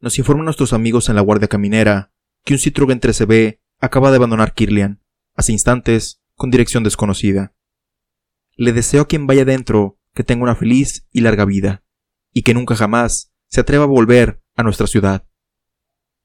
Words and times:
nos 0.00 0.18
informan 0.18 0.44
nuestros 0.44 0.72
amigos 0.72 1.08
en 1.08 1.16
la 1.16 1.22
Guardia 1.22 1.48
Caminera 1.48 2.12
que 2.44 2.54
un 2.54 2.60
Citroën 2.60 3.00
13B 3.00 3.60
acaba 3.80 4.10
de 4.10 4.16
abandonar 4.16 4.54
Kirlian, 4.54 5.02
hace 5.34 5.52
instantes, 5.52 6.22
con 6.34 6.50
dirección 6.50 6.84
desconocida. 6.84 7.54
Le 8.54 8.72
deseo 8.72 9.02
a 9.02 9.08
quien 9.08 9.26
vaya 9.26 9.44
dentro 9.44 9.98
que 10.14 10.24
tenga 10.24 10.44
una 10.44 10.54
feliz 10.54 11.06
y 11.10 11.20
larga 11.20 11.44
vida, 11.44 11.84
y 12.32 12.42
que 12.42 12.54
nunca 12.54 12.76
jamás 12.76 13.32
se 13.48 13.60
atreva 13.60 13.84
a 13.84 13.88
volver 13.88 14.42
a 14.54 14.62
nuestra 14.62 14.86
ciudad. 14.86 15.26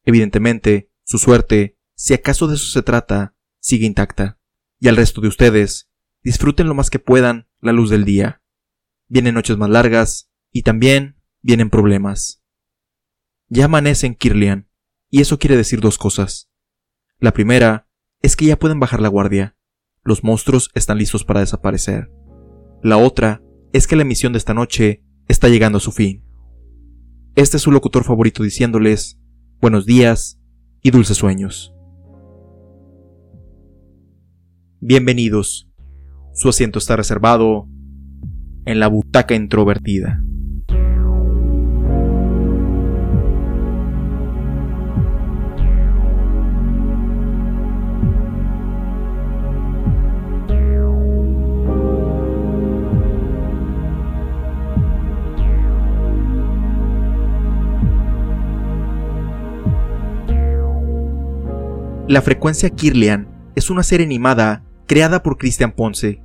Evidentemente, 0.04 0.92
su 1.04 1.18
suerte, 1.18 1.78
si 1.96 2.14
acaso 2.14 2.48
de 2.48 2.56
eso 2.56 2.68
se 2.68 2.84
trata, 2.84 3.36
sigue 3.60 3.86
intacta, 3.86 4.40
y 4.80 4.88
al 4.88 4.96
resto 4.96 5.22
de 5.22 5.28
ustedes, 5.28 5.90
disfruten 6.24 6.68
lo 6.68 6.74
más 6.74 6.90
que 6.90 7.00
puedan 7.00 7.50
la 7.60 7.72
luz 7.72 7.90
del 7.90 8.06
día. 8.06 8.42
Vienen 9.08 9.36
noches 9.36 9.58
más 9.58 9.70
largas, 9.70 10.30
y 10.52 10.64
también 10.64 11.18
vienen 11.42 11.70
problemas. 11.70 12.41
Ya 13.54 13.66
amanece 13.66 14.08
en 14.08 14.16
Kirlian, 14.16 14.70
y 15.10 15.20
eso 15.20 15.38
quiere 15.38 15.58
decir 15.58 15.82
dos 15.82 15.98
cosas. 15.98 16.50
La 17.20 17.34
primera 17.34 17.86
es 18.22 18.38
que 18.38 18.46
ya 18.46 18.58
pueden 18.58 18.80
bajar 18.80 19.02
la 19.02 19.10
guardia. 19.10 19.58
Los 20.06 20.24
monstruos 20.24 20.72
están 20.74 20.98
listos 21.00 21.26
para 21.26 21.42
desaparecer. 21.42 22.10
La 22.82 22.96
otra 22.96 23.44
es 23.74 23.88
que 23.88 23.98
la 23.98 24.04
emisión 24.04 24.32
de 24.32 24.38
esta 24.38 24.54
noche 24.54 25.04
está 25.28 25.50
llegando 25.50 25.80
a 25.80 25.82
su 25.82 25.92
fin. 25.92 26.24
Este 27.36 27.58
es 27.58 27.64
su 27.64 27.72
locutor 27.72 28.06
favorito 28.06 28.42
diciéndoles 28.42 29.20
buenos 29.60 29.86
días 29.86 30.40
y 30.82 30.92
dulces 30.92 31.18
sueños. 31.18 31.74
Bienvenidos. 34.80 35.70
Su 36.34 36.48
asiento 36.48 36.80
está 36.80 36.96
reservado 36.96 37.68
en 38.64 38.80
la 38.80 38.88
butaca 38.88 39.36
introvertida. 39.36 40.24
La 62.12 62.22
frecuencia 62.22 62.70
Kirlian 62.70 63.30
es 63.56 63.70
una 63.70 63.84
serie 63.84 64.06
animada 64.06 64.66
creada 64.86 65.24
por 65.24 65.38
Cristian 65.38 65.72
Ponce. 65.72 66.22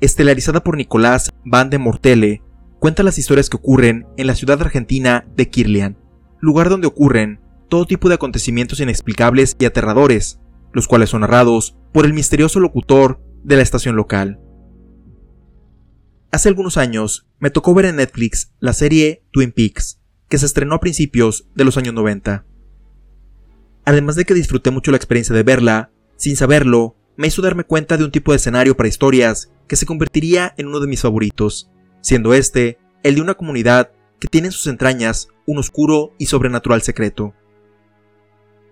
Estelarizada 0.00 0.62
por 0.62 0.76
Nicolás 0.76 1.32
Van 1.44 1.70
de 1.70 1.78
Mortele, 1.78 2.44
cuenta 2.78 3.02
las 3.02 3.18
historias 3.18 3.50
que 3.50 3.56
ocurren 3.56 4.06
en 4.16 4.28
la 4.28 4.36
ciudad 4.36 4.62
argentina 4.62 5.26
de 5.34 5.50
Kirlian, 5.50 5.98
lugar 6.38 6.68
donde 6.68 6.86
ocurren 6.86 7.40
todo 7.68 7.84
tipo 7.86 8.08
de 8.08 8.14
acontecimientos 8.14 8.78
inexplicables 8.78 9.56
y 9.58 9.64
aterradores, 9.64 10.38
los 10.72 10.86
cuales 10.86 11.10
son 11.10 11.22
narrados 11.22 11.76
por 11.92 12.06
el 12.06 12.12
misterioso 12.12 12.60
locutor 12.60 13.20
de 13.42 13.56
la 13.56 13.62
estación 13.62 13.96
local. 13.96 14.38
Hace 16.30 16.48
algunos 16.48 16.76
años 16.76 17.26
me 17.40 17.50
tocó 17.50 17.74
ver 17.74 17.86
en 17.86 17.96
Netflix 17.96 18.52
la 18.60 18.72
serie 18.72 19.24
Twin 19.32 19.50
Peaks, 19.50 20.00
que 20.28 20.38
se 20.38 20.46
estrenó 20.46 20.76
a 20.76 20.80
principios 20.80 21.48
de 21.56 21.64
los 21.64 21.76
años 21.76 21.92
90. 21.92 22.46
Además 23.86 24.16
de 24.16 24.24
que 24.24 24.34
disfruté 24.34 24.72
mucho 24.72 24.90
la 24.90 24.96
experiencia 24.96 25.34
de 25.34 25.44
verla, 25.44 25.90
sin 26.16 26.36
saberlo, 26.36 26.96
me 27.16 27.28
hizo 27.28 27.40
darme 27.40 27.62
cuenta 27.62 27.96
de 27.96 28.04
un 28.04 28.10
tipo 28.10 28.32
de 28.32 28.36
escenario 28.36 28.76
para 28.76 28.88
historias 28.88 29.52
que 29.68 29.76
se 29.76 29.86
convertiría 29.86 30.52
en 30.58 30.66
uno 30.66 30.80
de 30.80 30.88
mis 30.88 31.02
favoritos, 31.02 31.70
siendo 32.00 32.34
este 32.34 32.78
el 33.04 33.14
de 33.14 33.20
una 33.20 33.34
comunidad 33.34 33.92
que 34.18 34.26
tiene 34.26 34.48
en 34.48 34.52
sus 34.52 34.66
entrañas 34.66 35.28
un 35.46 35.58
oscuro 35.58 36.12
y 36.18 36.26
sobrenatural 36.26 36.82
secreto. 36.82 37.32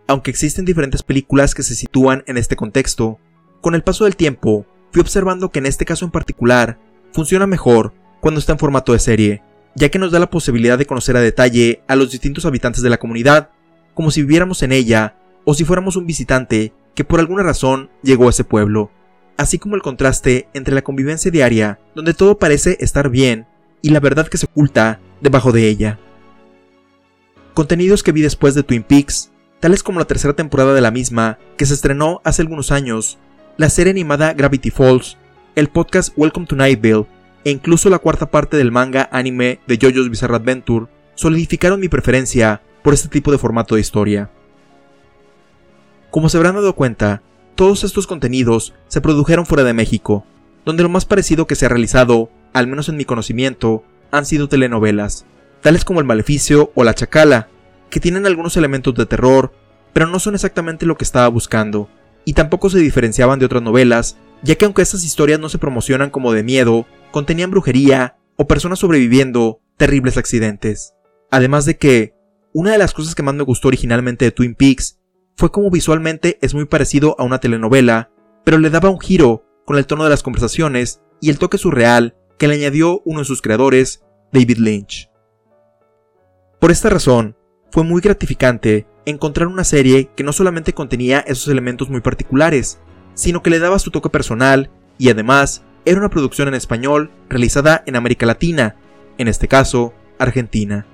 Aunque 0.08 0.32
existen 0.32 0.64
diferentes 0.64 1.04
películas 1.04 1.54
que 1.54 1.62
se 1.62 1.76
sitúan 1.76 2.24
en 2.26 2.36
este 2.36 2.56
contexto, 2.56 3.20
con 3.60 3.76
el 3.76 3.84
paso 3.84 4.04
del 4.04 4.16
tiempo 4.16 4.66
fui 4.90 5.00
observando 5.00 5.50
que 5.50 5.60
en 5.60 5.66
este 5.66 5.84
caso 5.84 6.04
en 6.04 6.10
particular 6.10 6.80
funciona 7.12 7.47
mejor 7.47 7.94
cuando 8.20 8.41
está 8.41 8.53
en 8.53 8.58
formato 8.58 8.92
de 8.92 8.98
serie, 8.98 9.42
ya 9.76 9.91
que 9.91 10.00
nos 10.00 10.10
da 10.10 10.19
la 10.19 10.30
posibilidad 10.30 10.76
de 10.76 10.86
conocer 10.86 11.16
a 11.16 11.20
detalle 11.20 11.84
a 11.86 11.94
los 11.94 12.10
distintos 12.10 12.47
habitantes 12.47 12.82
de 12.82 12.91
la 12.91 12.98
comunidad 12.98 13.50
como 13.94 14.10
si 14.10 14.22
viviéramos 14.22 14.62
en 14.62 14.72
ella 14.72 15.16
o 15.44 15.55
si 15.55 15.65
fuéramos 15.65 15.97
un 15.97 16.06
visitante 16.06 16.72
que 16.94 17.05
por 17.05 17.21
alguna 17.21 17.43
razón 17.43 17.91
llegó 18.03 18.27
a 18.27 18.31
ese 18.31 18.44
pueblo, 18.44 18.91
así 19.37 19.59
como 19.59 19.77
el 19.77 19.82
contraste 19.82 20.49
entre 20.55 20.75
la 20.75 20.82
convivencia 20.82 21.31
diaria, 21.31 21.78
donde 21.94 22.15
todo 22.15 22.38
parece 22.38 22.77
estar 22.81 23.10
bien, 23.10 23.47
y 23.83 23.91
la 23.91 24.00
verdad 24.00 24.28
que 24.28 24.38
se 24.38 24.47
oculta 24.47 25.00
debajo 25.21 25.53
de 25.53 25.69
ella. 25.69 25.99
Contenidos 27.53 28.03
que 28.03 28.12
vi 28.12 28.22
después 28.22 28.54
de 28.54 28.62
Twin 28.62 28.83
Peaks, 28.83 29.31
tales 29.60 29.83
como 29.83 29.99
la 29.99 30.06
tercera 30.06 30.34
temporada 30.34 30.75
de 30.75 30.81
la 30.81 30.91
misma, 30.91 31.38
que 31.56 31.66
se 31.66 31.75
estrenó 31.75 32.21
hace 32.25 32.43
algunos 32.43 32.71
años, 32.71 33.19
la 33.56 33.71
serie 33.71 33.91
animada 33.91 34.33
Gravity 34.33 34.71
Falls, 34.71 35.16
el 35.54 35.69
podcast 35.69 36.12
Welcome 36.16 36.47
to 36.47 36.56
Nightville, 36.56 37.06
e 37.44 37.50
incluso 37.50 37.91
la 37.91 37.99
cuarta 37.99 38.31
parte 38.31 38.56
del 38.56 38.72
manga 38.72 39.09
anime 39.12 39.60
de 39.66 39.78
JoJo's 39.78 40.10
Bizarre 40.10 40.37
Adventure, 40.37 40.87
solidificaron 41.15 41.78
mi 41.78 41.88
preferencia 41.88 42.62
por 42.84 42.93
este 42.93 43.09
tipo 43.09 43.33
de 43.33 43.39
formato 43.39 43.75
de 43.75 43.81
historia. 43.81 44.31
Como 46.11 46.28
se 46.28 46.37
habrán 46.37 46.55
dado 46.55 46.75
cuenta, 46.75 47.22
todos 47.55 47.83
estos 47.83 48.06
contenidos 48.06 48.75
se 48.89 49.00
produjeron 49.00 49.47
fuera 49.47 49.65
de 49.65 49.72
México, 49.72 50.27
donde 50.67 50.83
lo 50.83 50.91
más 50.91 51.06
parecido 51.06 51.47
que 51.47 51.55
se 51.55 51.65
ha 51.65 51.71
realizado, 51.71 52.28
al 52.53 52.67
menos 52.67 52.91
en 52.91 52.99
mi 52.99 53.06
conocimiento, 53.06 53.84
han 54.11 54.27
sido 54.27 54.50
telenovelas, 54.50 55.25
tales 55.62 55.83
como 55.87 56.00
El 56.00 56.06
Maleficio 56.06 56.72
o 56.75 56.84
La 56.84 56.95
Chacala, 56.95 57.49
que 57.89 58.00
tienen 58.00 58.27
algunos 58.27 58.55
elementos 58.59 58.95
de 58.95 59.06
terror, 59.06 59.55
pero 59.95 60.06
no 60.06 60.19
son 60.19 60.34
exactamente 60.34 60.84
lo 60.84 60.99
que 60.99 61.05
estaba 61.05 61.28
buscando, 61.28 61.89
y 62.27 62.34
tampoco 62.34 62.69
se 62.69 62.81
diferenciaban 62.81 63.39
de 63.39 63.47
otras 63.47 63.62
novelas, 63.62 64.19
ya 64.43 64.56
que 64.56 64.66
aunque 64.66 64.83
estas 64.83 65.05
historias 65.05 65.41
no 65.41 65.49
se 65.49 65.59
promocionan 65.59 66.11
como 66.11 66.33
de 66.33 66.43
miedo, 66.43 66.84
contenían 67.12 67.51
brujería 67.51 68.19
o 68.37 68.47
personas 68.47 68.78
sobreviviendo 68.81 69.62
terribles 69.78 70.19
accidentes. 70.19 70.93
Además 71.31 71.65
de 71.65 71.78
que, 71.78 72.13
una 72.54 72.70
de 72.70 72.78
las 72.78 72.94
cosas 72.94 73.16
que 73.16 73.25
más 73.25 73.34
me 73.34 73.42
gustó 73.42 73.66
originalmente 73.69 74.25
de 74.25 74.31
Twin 74.31 74.54
Peaks 74.54 75.00
fue 75.37 75.50
como 75.50 75.70
visualmente 75.70 76.38
es 76.41 76.54
muy 76.54 76.66
parecido 76.66 77.16
a 77.19 77.25
una 77.25 77.41
telenovela, 77.41 78.12
pero 78.44 78.59
le 78.59 78.70
daba 78.70 78.91
un 78.91 79.00
giro 79.00 79.44
con 79.66 79.76
el 79.76 79.87
tono 79.87 80.04
de 80.04 80.10
las 80.10 80.22
conversaciones 80.22 81.03
y 81.20 81.31
el 81.31 81.38
toque 81.41 81.59
surreal 81.59 82.16
que 82.38 82.47
le 82.47 82.54
añadió 82.54 83.03
uno 83.04 83.19
de 83.19 83.25
sus 83.25 83.42
creadores, 83.42 84.04
David 84.32 84.59
Lynch. 84.59 85.10
Por 86.60 86.70
esta 86.70 86.88
razón, 86.91 87.37
fue 87.72 87.82
muy 87.82 88.00
gratificante 88.00 88.86
encontrar 89.04 89.48
una 89.48 89.65
serie 89.65 90.10
que 90.15 90.22
no 90.22 90.32
solamente 90.32 90.75
contenía 90.75 91.19
esos 91.26 91.48
elementos 91.48 91.91
muy 91.91 92.03
particulares, 92.03 92.78
sino 93.15 93.42
que 93.42 93.50
le 93.50 93.59
daba 93.59 93.81
su 93.81 93.91
toque 93.91 94.10
personal 94.10 94.71
y 94.97 95.10
además 95.10 95.65
era 95.84 95.98
una 95.98 96.09
producción 96.09 96.47
en 96.47 96.54
español 96.54 97.10
realizada 97.28 97.82
en 97.84 97.97
América 97.97 98.26
Latina, 98.26 98.76
en 99.19 99.26
este 99.26 99.48
caso, 99.48 99.92
Argentina. 100.21 100.86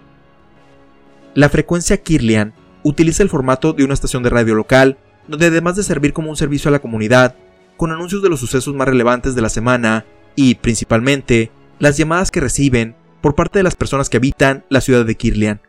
La 1.34 1.48
frecuencia 1.48 1.96
Kirlian 1.96 2.54
utiliza 2.82 3.22
el 3.22 3.28
formato 3.28 3.72
de 3.72 3.84
una 3.84 3.94
estación 3.94 4.22
de 4.22 4.30
radio 4.30 4.54
local, 4.54 4.98
donde 5.28 5.46
además 5.46 5.76
de 5.76 5.82
servir 5.82 6.12
como 6.12 6.30
un 6.30 6.36
servicio 6.36 6.68
a 6.68 6.72
la 6.72 6.80
comunidad, 6.80 7.36
con 7.76 7.92
anuncios 7.92 8.22
de 8.22 8.28
los 8.28 8.40
sucesos 8.40 8.74
más 8.74 8.88
relevantes 8.88 9.34
de 9.34 9.42
la 9.42 9.48
semana 9.48 10.04
y, 10.34 10.56
principalmente, 10.56 11.50
las 11.78 11.96
llamadas 11.96 12.30
que 12.30 12.40
reciben 12.40 12.96
por 13.20 13.34
parte 13.34 13.58
de 13.58 13.62
las 13.62 13.76
personas 13.76 14.08
que 14.08 14.16
habitan 14.16 14.64
la 14.68 14.80
ciudad 14.80 15.04
de 15.04 15.14
Kirlian, 15.14 15.60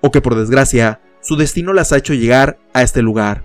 o 0.00 0.10
que 0.10 0.20
por 0.20 0.36
desgracia 0.36 1.00
su 1.20 1.36
destino 1.36 1.72
las 1.72 1.92
ha 1.92 1.98
hecho 1.98 2.14
llegar 2.14 2.58
a 2.72 2.82
este 2.82 3.02
lugar. 3.02 3.44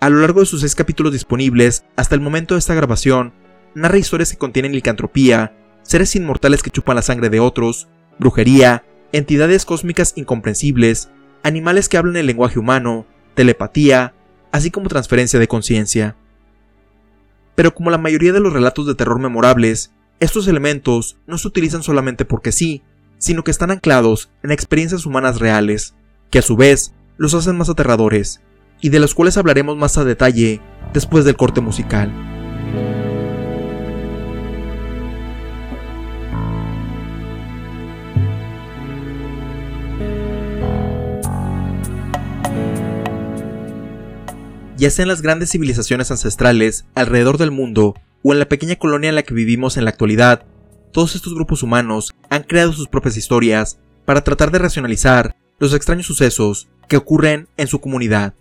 A 0.00 0.10
lo 0.10 0.20
largo 0.20 0.40
de 0.40 0.46
sus 0.46 0.60
seis 0.60 0.74
capítulos 0.74 1.12
disponibles, 1.12 1.84
hasta 1.96 2.14
el 2.14 2.20
momento 2.20 2.54
de 2.54 2.60
esta 2.60 2.74
grabación, 2.74 3.32
narra 3.74 3.98
historias 3.98 4.30
que 4.30 4.38
contienen 4.38 4.72
licantropía, 4.72 5.54
seres 5.82 6.14
inmortales 6.16 6.62
que 6.62 6.70
chupan 6.70 6.96
la 6.96 7.02
sangre 7.02 7.30
de 7.30 7.40
otros, 7.40 7.88
brujería, 8.18 8.84
entidades 9.12 9.64
cósmicas 9.64 10.12
incomprensibles, 10.16 11.10
animales 11.42 11.88
que 11.88 11.96
hablan 11.96 12.16
el 12.16 12.26
lenguaje 12.26 12.58
humano, 12.58 13.06
telepatía, 13.34 14.14
así 14.52 14.70
como 14.70 14.88
transferencia 14.88 15.38
de 15.38 15.48
conciencia. 15.48 16.16
Pero 17.54 17.74
como 17.74 17.90
la 17.90 17.98
mayoría 17.98 18.32
de 18.32 18.40
los 18.40 18.52
relatos 18.52 18.86
de 18.86 18.94
terror 18.94 19.18
memorables, 19.18 19.92
estos 20.20 20.48
elementos 20.48 21.16
no 21.26 21.38
se 21.38 21.48
utilizan 21.48 21.82
solamente 21.82 22.24
porque 22.24 22.52
sí, 22.52 22.82
sino 23.18 23.44
que 23.44 23.50
están 23.50 23.70
anclados 23.70 24.30
en 24.42 24.50
experiencias 24.50 25.06
humanas 25.06 25.38
reales, 25.38 25.94
que 26.30 26.38
a 26.38 26.42
su 26.42 26.56
vez 26.56 26.92
los 27.16 27.34
hacen 27.34 27.56
más 27.56 27.68
aterradores, 27.68 28.40
y 28.80 28.90
de 28.90 29.00
los 29.00 29.14
cuales 29.14 29.36
hablaremos 29.36 29.76
más 29.76 29.98
a 29.98 30.04
detalle 30.04 30.60
después 30.92 31.24
del 31.24 31.36
corte 31.36 31.60
musical. 31.60 32.12
Ya 44.78 44.90
sea 44.90 45.02
en 45.02 45.08
las 45.08 45.22
grandes 45.22 45.50
civilizaciones 45.50 46.10
ancestrales 46.12 46.86
alrededor 46.94 47.36
del 47.36 47.50
mundo 47.50 47.94
o 48.22 48.32
en 48.32 48.38
la 48.38 48.48
pequeña 48.48 48.76
colonia 48.76 49.08
en 49.08 49.16
la 49.16 49.24
que 49.24 49.34
vivimos 49.34 49.76
en 49.76 49.84
la 49.84 49.90
actualidad, 49.90 50.46
todos 50.92 51.16
estos 51.16 51.34
grupos 51.34 51.64
humanos 51.64 52.14
han 52.30 52.44
creado 52.44 52.72
sus 52.72 52.86
propias 52.86 53.16
historias 53.16 53.80
para 54.04 54.22
tratar 54.22 54.52
de 54.52 54.60
racionalizar 54.60 55.36
los 55.58 55.74
extraños 55.74 56.06
sucesos 56.06 56.68
que 56.86 56.96
ocurren 56.96 57.48
en 57.56 57.66
su 57.66 57.80
comunidad. 57.80 58.34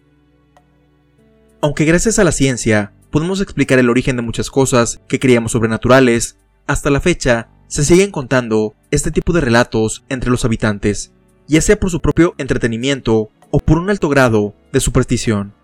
Aunque 1.60 1.86
gracias 1.86 2.20
a 2.20 2.24
la 2.24 2.32
ciencia 2.32 2.94
podemos 3.10 3.42
explicar 3.42 3.80
el 3.80 3.90
origen 3.90 4.16
de 4.16 4.22
muchas 4.22 4.52
cosas 4.52 5.02
que 5.08 5.20
creíamos 5.20 5.54
sobrenaturales, 5.54 6.38
hasta 6.68 6.92
la 6.92 7.02
fecha 7.02 7.50
se 7.68 7.84
siguen 7.84 8.12
contando 8.12 8.76
este 8.92 9.10
tipo 9.10 9.34
de 9.34 9.42
relatos 9.42 10.04
entre 10.08 10.30
los 10.30 10.46
habitantes, 10.46 11.12
ya 11.48 11.62
sea 11.62 11.80
por 11.80 11.90
su 11.90 12.00
propio 12.00 12.36
entretenimiento 12.38 13.30
o 13.50 13.60
por 13.60 13.80
un 13.80 13.90
alto 13.90 14.08
grado 14.08 14.54
de 14.72 14.80
superstición. 14.80 15.57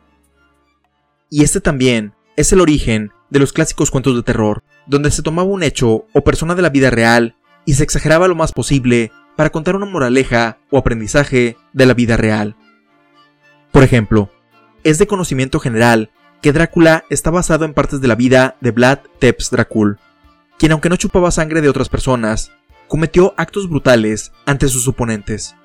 Y 1.35 1.43
este 1.43 1.61
también 1.61 2.13
es 2.35 2.53
el 2.53 2.61
origen 2.61 3.11
de 3.31 3.39
los 3.39 3.53
clásicos 3.53 3.89
cuentos 3.89 4.15
de 4.15 4.21
terror, 4.21 4.63
donde 4.85 5.09
se 5.09 5.23
tomaba 5.23 5.49
un 5.49 5.63
hecho 5.63 6.05
o 6.13 6.23
persona 6.23 6.53
de 6.53 6.61
la 6.61 6.69
vida 6.69 6.91
real 6.91 7.35
y 7.65 7.73
se 7.73 7.81
exageraba 7.81 8.27
lo 8.27 8.35
más 8.35 8.51
posible 8.51 9.11
para 9.35 9.49
contar 9.49 9.75
una 9.75 9.87
moraleja 9.87 10.59
o 10.69 10.77
aprendizaje 10.77 11.57
de 11.73 11.85
la 11.87 11.95
vida 11.95 12.17
real. 12.17 12.55
Por 13.71 13.81
ejemplo, 13.81 14.29
es 14.83 14.99
de 14.99 15.07
conocimiento 15.07 15.59
general 15.59 16.11
que 16.43 16.53
Drácula 16.53 17.03
está 17.09 17.31
basado 17.31 17.65
en 17.65 17.73
partes 17.73 17.99
de 17.99 18.07
la 18.07 18.13
vida 18.13 18.55
de 18.61 18.69
Vlad 18.69 18.99
Tepes 19.17 19.49
Dracul, 19.49 19.97
quien 20.59 20.71
aunque 20.71 20.89
no 20.89 20.97
chupaba 20.97 21.31
sangre 21.31 21.61
de 21.61 21.69
otras 21.69 21.89
personas, 21.89 22.51
cometió 22.87 23.33
actos 23.37 23.67
brutales 23.67 24.33
ante 24.45 24.67
sus 24.67 24.87
oponentes. 24.87 25.55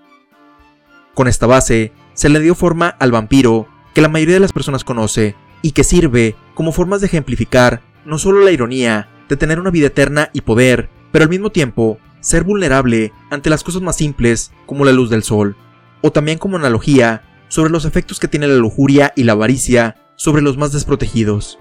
Con 1.12 1.28
esta 1.28 1.46
base, 1.46 1.92
se 2.14 2.30
le 2.30 2.40
dio 2.40 2.54
forma 2.54 2.88
al 2.88 3.12
vampiro 3.12 3.68
que 3.92 4.00
la 4.00 4.08
mayoría 4.08 4.36
de 4.36 4.40
las 4.40 4.54
personas 4.54 4.82
conoce 4.82 5.36
y 5.62 5.72
que 5.72 5.84
sirve 5.84 6.36
como 6.54 6.72
formas 6.72 7.00
de 7.00 7.06
ejemplificar 7.06 7.82
no 8.04 8.18
solo 8.18 8.40
la 8.40 8.50
ironía 8.50 9.08
de 9.28 9.36
tener 9.36 9.60
una 9.60 9.70
vida 9.70 9.88
eterna 9.88 10.30
y 10.32 10.40
poder, 10.40 10.88
pero 11.12 11.24
al 11.24 11.28
mismo 11.28 11.50
tiempo 11.50 11.98
ser 12.20 12.44
vulnerable 12.44 13.12
ante 13.30 13.50
las 13.50 13.62
cosas 13.62 13.82
más 13.82 13.96
simples 13.96 14.52
como 14.66 14.84
la 14.84 14.92
luz 14.92 15.10
del 15.10 15.22
sol, 15.22 15.56
o 16.00 16.10
también 16.10 16.38
como 16.38 16.56
analogía 16.56 17.22
sobre 17.48 17.70
los 17.70 17.84
efectos 17.84 18.18
que 18.18 18.28
tiene 18.28 18.48
la 18.48 18.56
lujuria 18.56 19.12
y 19.16 19.24
la 19.24 19.32
avaricia 19.32 19.96
sobre 20.16 20.42
los 20.42 20.56
más 20.56 20.72
desprotegidos. 20.72 21.58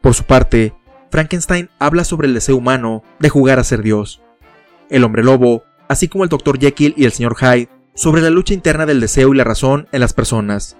Por 0.00 0.14
su 0.14 0.24
parte, 0.24 0.74
Frankenstein 1.10 1.68
habla 1.78 2.04
sobre 2.04 2.28
el 2.28 2.34
deseo 2.34 2.56
humano 2.56 3.02
de 3.18 3.28
jugar 3.28 3.58
a 3.58 3.64
ser 3.64 3.82
Dios. 3.82 4.22
El 4.88 5.04
hombre 5.04 5.22
lobo, 5.22 5.64
así 5.88 6.08
como 6.08 6.24
el 6.24 6.30
Dr. 6.30 6.58
Jekyll 6.58 6.94
y 6.96 7.04
el 7.04 7.12
Sr. 7.12 7.36
Hyde, 7.36 7.68
sobre 7.94 8.22
la 8.22 8.30
lucha 8.30 8.54
interna 8.54 8.86
del 8.86 9.00
deseo 9.00 9.34
y 9.34 9.36
la 9.36 9.44
razón 9.44 9.88
en 9.92 10.00
las 10.00 10.12
personas. 10.12 10.76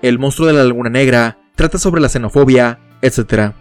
El 0.00 0.18
monstruo 0.18 0.46
de 0.46 0.54
la 0.54 0.64
laguna 0.64 0.90
negra 0.90 1.38
trata 1.56 1.78
sobre 1.78 2.00
la 2.00 2.08
xenofobia, 2.08 2.78
etc. 3.02 3.52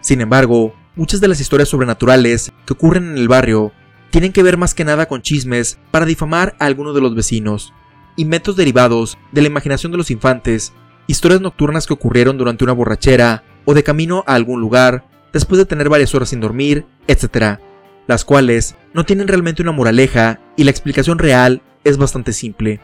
Sin 0.00 0.20
embargo, 0.20 0.74
muchas 0.96 1.20
de 1.20 1.28
las 1.28 1.40
historias 1.40 1.68
sobrenaturales 1.68 2.52
que 2.66 2.72
ocurren 2.72 3.10
en 3.10 3.18
el 3.18 3.28
barrio 3.28 3.72
tienen 4.10 4.32
que 4.32 4.42
ver 4.42 4.56
más 4.56 4.74
que 4.74 4.84
nada 4.84 5.06
con 5.06 5.22
chismes 5.22 5.78
para 5.90 6.06
difamar 6.06 6.56
a 6.58 6.66
alguno 6.66 6.92
de 6.92 7.00
los 7.00 7.14
vecinos, 7.14 7.72
inventos 8.16 8.56
derivados 8.56 9.16
de 9.32 9.42
la 9.42 9.48
imaginación 9.48 9.92
de 9.92 9.98
los 9.98 10.10
infantes, 10.10 10.72
historias 11.06 11.40
nocturnas 11.40 11.86
que 11.86 11.94
ocurrieron 11.94 12.36
durante 12.36 12.64
una 12.64 12.72
borrachera 12.72 13.44
o 13.64 13.74
de 13.74 13.84
camino 13.84 14.24
a 14.26 14.34
algún 14.34 14.60
lugar, 14.60 15.04
después 15.32 15.58
de 15.58 15.66
tener 15.66 15.88
varias 15.88 16.14
horas 16.14 16.30
sin 16.30 16.40
dormir, 16.40 16.86
etc., 17.06 17.60
las 18.06 18.24
cuales 18.24 18.74
no 18.92 19.04
tienen 19.04 19.28
realmente 19.28 19.62
una 19.62 19.72
moraleja 19.72 20.40
y 20.56 20.64
la 20.64 20.70
explicación 20.70 21.18
real 21.18 21.62
es 21.84 21.96
bastante 21.96 22.32
simple, 22.32 22.80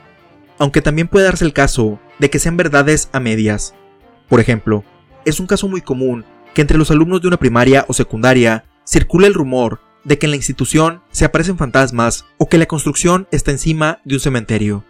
aunque 0.60 0.82
también 0.82 1.08
puede 1.08 1.24
darse 1.24 1.44
el 1.44 1.54
caso 1.54 1.98
de 2.20 2.30
que 2.30 2.38
sean 2.38 2.58
verdades 2.58 3.08
a 3.12 3.18
medias. 3.18 3.74
Por 4.28 4.40
ejemplo, 4.40 4.84
es 5.24 5.40
un 5.40 5.46
caso 5.46 5.66
muy 5.66 5.80
común 5.80 6.24
que 6.54 6.60
entre 6.60 6.76
los 6.76 6.90
alumnos 6.90 7.22
de 7.22 7.28
una 7.28 7.38
primaria 7.38 7.86
o 7.88 7.94
secundaria 7.94 8.64
circula 8.84 9.26
el 9.26 9.34
rumor 9.34 9.80
de 10.04 10.18
que 10.18 10.26
en 10.26 10.30
la 10.30 10.36
institución 10.36 11.02
se 11.10 11.24
aparecen 11.24 11.56
fantasmas 11.56 12.26
o 12.36 12.48
que 12.48 12.58
la 12.58 12.66
construcción 12.66 13.26
está 13.32 13.50
encima 13.50 14.00
de 14.04 14.14
un 14.14 14.20
cementerio. 14.20 14.84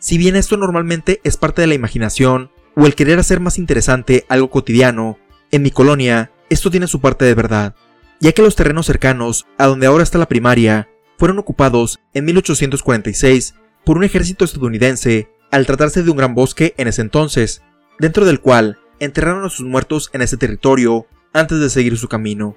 Si 0.00 0.18
bien 0.18 0.34
esto 0.34 0.56
normalmente 0.56 1.20
es 1.22 1.36
parte 1.36 1.62
de 1.62 1.68
la 1.68 1.74
imaginación 1.74 2.50
o 2.74 2.84
el 2.84 2.96
querer 2.96 3.20
hacer 3.20 3.38
más 3.38 3.56
interesante 3.56 4.26
algo 4.28 4.50
cotidiano, 4.50 5.16
en 5.52 5.62
mi 5.62 5.70
colonia 5.70 6.32
esto 6.50 6.72
tiene 6.72 6.88
su 6.88 7.00
parte 7.00 7.24
de 7.24 7.34
verdad, 7.34 7.76
ya 8.18 8.32
que 8.32 8.42
los 8.42 8.56
terrenos 8.56 8.86
cercanos 8.86 9.46
a 9.58 9.66
donde 9.66 9.86
ahora 9.86 10.02
está 10.02 10.18
la 10.18 10.28
primaria 10.28 10.88
fueron 11.18 11.38
ocupados 11.38 12.00
en 12.14 12.24
1846 12.24 13.54
por 13.88 13.96
un 13.96 14.04
ejército 14.04 14.44
estadounidense 14.44 15.30
al 15.50 15.64
tratarse 15.64 16.02
de 16.02 16.10
un 16.10 16.18
gran 16.18 16.34
bosque 16.34 16.74
en 16.76 16.88
ese 16.88 17.00
entonces, 17.00 17.62
dentro 17.98 18.26
del 18.26 18.38
cual 18.38 18.78
enterraron 19.00 19.46
a 19.46 19.48
sus 19.48 19.64
muertos 19.64 20.10
en 20.12 20.20
ese 20.20 20.36
territorio 20.36 21.06
antes 21.32 21.58
de 21.58 21.70
seguir 21.70 21.96
su 21.96 22.06
camino. 22.06 22.54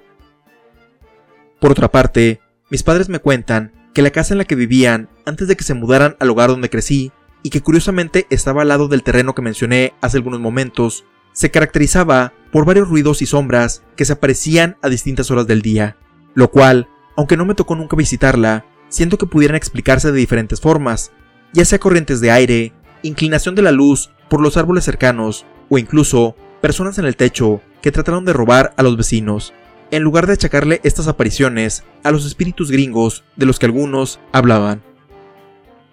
Por 1.58 1.70
otra 1.70 1.90
parte, 1.90 2.42
mis 2.68 2.82
padres 2.82 3.08
me 3.08 3.18
cuentan 3.18 3.72
que 3.94 4.02
la 4.02 4.10
casa 4.10 4.34
en 4.34 4.38
la 4.38 4.44
que 4.44 4.56
vivían 4.56 5.08
antes 5.24 5.48
de 5.48 5.56
que 5.56 5.64
se 5.64 5.72
mudaran 5.72 6.16
al 6.20 6.28
hogar 6.28 6.50
donde 6.50 6.68
crecí, 6.68 7.12
y 7.42 7.48
que 7.48 7.62
curiosamente 7.62 8.26
estaba 8.28 8.60
al 8.60 8.68
lado 8.68 8.88
del 8.88 9.02
terreno 9.02 9.34
que 9.34 9.40
mencioné 9.40 9.94
hace 10.02 10.18
algunos 10.18 10.38
momentos, 10.38 11.06
se 11.32 11.50
caracterizaba 11.50 12.34
por 12.52 12.66
varios 12.66 12.90
ruidos 12.90 13.22
y 13.22 13.26
sombras 13.26 13.84
que 13.96 14.04
se 14.04 14.12
aparecían 14.12 14.76
a 14.82 14.90
distintas 14.90 15.30
horas 15.30 15.46
del 15.46 15.62
día, 15.62 15.96
lo 16.34 16.50
cual, 16.50 16.90
aunque 17.16 17.38
no 17.38 17.46
me 17.46 17.54
tocó 17.54 17.74
nunca 17.74 17.96
visitarla, 17.96 18.66
siento 18.90 19.16
que 19.16 19.24
pudieran 19.24 19.56
explicarse 19.56 20.12
de 20.12 20.18
diferentes 20.18 20.60
formas, 20.60 21.10
ya 21.52 21.64
sea 21.64 21.78
corrientes 21.78 22.20
de 22.20 22.30
aire, 22.30 22.72
inclinación 23.02 23.54
de 23.54 23.62
la 23.62 23.72
luz 23.72 24.10
por 24.28 24.40
los 24.40 24.56
árboles 24.56 24.84
cercanos, 24.84 25.44
o 25.68 25.78
incluso 25.78 26.36
personas 26.60 26.98
en 26.98 27.04
el 27.04 27.16
techo 27.16 27.60
que 27.80 27.92
trataron 27.92 28.24
de 28.24 28.32
robar 28.32 28.72
a 28.76 28.82
los 28.82 28.96
vecinos, 28.96 29.52
en 29.90 30.02
lugar 30.02 30.26
de 30.26 30.32
achacarle 30.32 30.80
estas 30.84 31.08
apariciones 31.08 31.84
a 32.02 32.10
los 32.10 32.24
espíritus 32.24 32.70
gringos 32.70 33.24
de 33.36 33.46
los 33.46 33.58
que 33.58 33.66
algunos 33.66 34.20
hablaban. 34.32 34.82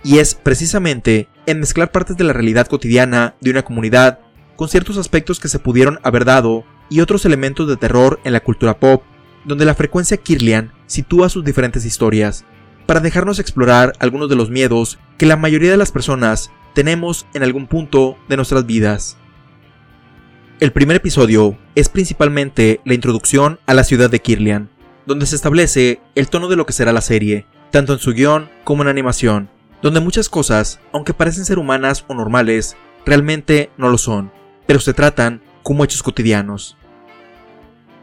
Y 0.03 0.19
es 0.19 0.35
precisamente 0.35 1.27
en 1.45 1.59
mezclar 1.59 1.91
partes 1.91 2.15
de 2.15 2.23
la 2.23 2.31
realidad 2.31 2.67
cotidiana 2.67 3.35
de 3.41 3.51
una 3.51 3.63
comunidad 3.63 4.19
con 4.55 4.69
ciertos 4.69 4.97
aspectos 4.97 5.39
que 5.39 5.49
se 5.49 5.59
pudieron 5.59 5.99
haber 6.03 6.23
dado 6.23 6.63
y 6.89 7.01
otros 7.01 7.25
elementos 7.25 7.67
de 7.67 7.77
terror 7.77 8.19
en 8.23 8.33
la 8.33 8.39
cultura 8.39 8.79
pop, 8.79 9.03
donde 9.45 9.65
la 9.65 9.75
frecuencia 9.75 10.17
Kirlian 10.17 10.71
sitúa 10.85 11.29
sus 11.29 11.43
diferentes 11.43 11.85
historias, 11.85 12.45
para 12.89 13.01
dejarnos 13.01 13.37
explorar 13.37 13.93
algunos 13.99 14.29
de 14.29 14.35
los 14.35 14.49
miedos 14.49 14.97
que 15.19 15.27
la 15.27 15.35
mayoría 15.35 15.69
de 15.69 15.77
las 15.77 15.91
personas 15.91 16.49
tenemos 16.73 17.27
en 17.35 17.43
algún 17.43 17.67
punto 17.67 18.17
de 18.27 18.35
nuestras 18.35 18.65
vidas. 18.65 19.15
El 20.59 20.71
primer 20.71 20.97
episodio 20.97 21.55
es 21.75 21.87
principalmente 21.87 22.81
la 22.85 22.95
introducción 22.95 23.59
a 23.67 23.75
la 23.75 23.83
ciudad 23.83 24.09
de 24.09 24.21
Kirlian, 24.23 24.71
donde 25.05 25.27
se 25.27 25.35
establece 25.35 26.01
el 26.15 26.29
tono 26.29 26.47
de 26.47 26.55
lo 26.55 26.65
que 26.65 26.73
será 26.73 26.91
la 26.91 27.01
serie, 27.01 27.45
tanto 27.69 27.93
en 27.93 27.99
su 27.99 28.11
guion 28.11 28.49
como 28.63 28.81
en 28.81 28.87
animación, 28.87 29.51
donde 29.83 29.99
muchas 29.99 30.27
cosas, 30.27 30.79
aunque 30.91 31.13
parecen 31.13 31.45
ser 31.45 31.59
humanas 31.59 32.03
o 32.07 32.15
normales, 32.15 32.75
realmente 33.05 33.69
no 33.77 33.89
lo 33.89 33.99
son, 33.99 34.31
pero 34.65 34.79
se 34.79 34.95
tratan 34.95 35.43
como 35.61 35.83
hechos 35.83 36.01
cotidianos. 36.01 36.75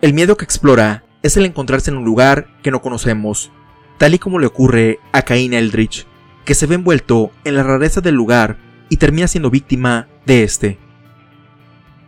El 0.01 0.15
miedo 0.15 0.37
que 0.37 0.45
explora 0.45 1.03
es 1.25 1.37
el 1.37 1.45
encontrarse 1.45 1.91
en 1.91 1.97
un 1.97 2.05
lugar 2.05 2.47
que 2.63 2.71
no 2.71 2.83
conocemos, 2.83 3.51
tal 3.99 4.15
y 4.15 4.19
como 4.19 4.39
le 4.39 4.47
ocurre 4.47 5.01
a 5.13 5.23
Cain 5.23 5.55
Eldritch, 5.55 6.07
que 6.45 6.55
se 6.55 6.67
ve 6.67 6.77
envuelto 6.77 7.31
en 7.45 7.57
la 7.57 7.63
rareza 7.63 8.01
del 8.01 8.15
lugar 8.15 8.59
y 8.89 8.99
termina 8.99 9.29
siendo 9.29 9.51
víctima 9.51 10.09
de 10.27 10.43
este 10.43 10.87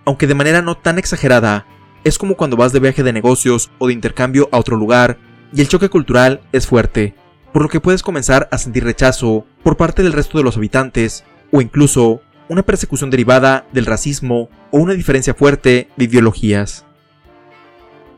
aunque 0.08 0.26
de 0.26 0.34
manera 0.34 0.62
no 0.62 0.74
tan 0.74 0.98
exagerada, 0.98 1.66
es 2.02 2.16
como 2.16 2.34
cuando 2.34 2.56
vas 2.56 2.72
de 2.72 2.80
viaje 2.80 3.02
de 3.02 3.12
negocios 3.12 3.70
o 3.76 3.88
de 3.88 3.92
intercambio 3.92 4.48
a 4.52 4.58
otro 4.58 4.74
lugar 4.74 5.18
y 5.52 5.60
el 5.60 5.68
choque 5.68 5.90
cultural 5.90 6.40
es 6.50 6.66
fuerte, 6.66 7.14
por 7.52 7.60
lo 7.60 7.68
que 7.68 7.80
puedes 7.80 8.02
comenzar 8.02 8.48
a 8.50 8.56
sentir 8.56 8.84
rechazo 8.84 9.44
por 9.62 9.76
parte 9.76 10.02
del 10.02 10.14
resto 10.14 10.38
de 10.38 10.44
los 10.44 10.56
habitantes 10.56 11.24
o 11.52 11.60
incluso 11.60 12.22
una 12.48 12.62
persecución 12.62 13.10
derivada 13.10 13.66
del 13.74 13.84
racismo 13.84 14.48
o 14.70 14.78
una 14.78 14.94
diferencia 14.94 15.34
fuerte 15.34 15.90
de 15.98 16.04
ideologías. 16.06 16.86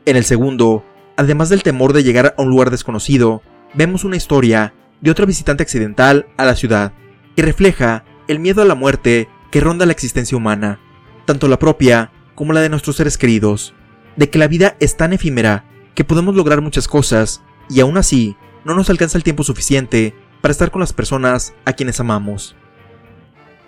En 0.07 0.15
el 0.15 0.25
segundo, 0.25 0.85
además 1.17 1.49
del 1.49 1.65
temor 1.65 1.93
de 1.93 2.05
llegar 2.05 2.37
a 2.39 2.43
un 2.43 2.51
lugar 2.51 2.71
desconocido, 2.71 3.43
vemos 3.75 4.05
una 4.05 4.17
historia 4.17 4.75
de 5.01 5.11
otra 5.11 5.27
visitante 5.27 5.63
accidental 5.63 6.27
a 6.37 6.45
la 6.45 6.57
ciudad, 6.57 6.93
que 7.37 7.43
refleja 7.43 8.05
el 8.29 8.39
miedo 8.39 8.63
a 8.63 8.65
la 8.67 8.75
muerte 8.75 9.29
que 9.51 9.61
ronda 9.61 9.87
la 9.87 9.93
existencia 9.93 10.37
humana 10.37 10.81
tanto 11.31 11.47
la 11.47 11.61
propia 11.61 12.11
como 12.35 12.53
la 12.53 12.61
de 12.61 12.69
nuestros 12.69 12.97
seres 12.97 13.17
queridos, 13.17 13.73
de 14.17 14.31
que 14.31 14.39
la 14.41 14.49
vida 14.49 14.77
es 14.81 14.97
tan 14.97 15.13
efímera 15.13 15.65
que 15.95 16.03
podemos 16.03 16.35
lograr 16.35 16.61
muchas 16.61 16.89
cosas 16.89 17.41
y 17.69 17.79
aún 17.79 17.97
así 17.99 18.37
no 18.65 18.75
nos 18.75 18.91
alcanza 18.91 19.17
el 19.17 19.23
tiempo 19.23 19.45
suficiente 19.45 20.13
para 20.41 20.51
estar 20.51 20.73
con 20.73 20.81
las 20.81 20.93
personas 20.93 21.55
a 21.65 21.75
quienes 21.75 22.01
amamos. 22.01 22.57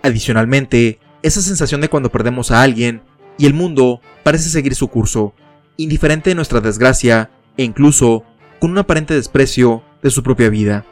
Adicionalmente, 0.02 0.98
esa 1.22 1.40
sensación 1.40 1.80
de 1.80 1.88
cuando 1.88 2.10
perdemos 2.10 2.50
a 2.50 2.62
alguien 2.62 3.02
y 3.38 3.46
el 3.46 3.54
mundo 3.54 4.00
parece 4.24 4.50
seguir 4.50 4.74
su 4.74 4.88
curso, 4.88 5.34
indiferente 5.76 6.30
de 6.30 6.34
nuestra 6.34 6.60
desgracia 6.60 7.30
e 7.56 7.62
incluso 7.62 8.24
con 8.58 8.72
un 8.72 8.78
aparente 8.78 9.14
desprecio 9.14 9.84
de 10.02 10.10
su 10.10 10.22
propia 10.22 10.50
vida. 10.50 10.84